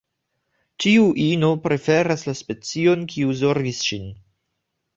Ĉiu 0.85 1.03
ino 1.25 1.51
preferas 1.67 2.25
la 2.29 2.35
specion, 2.41 3.07
kiu 3.15 3.39
zorgis 3.43 3.87
ŝin. 3.91 4.13